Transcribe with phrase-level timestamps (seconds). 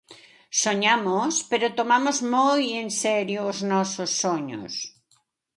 [0.63, 4.73] Soñamos, pero tomamos moi en serio os nosos soños.